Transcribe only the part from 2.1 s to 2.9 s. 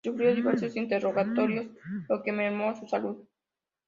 que mermó su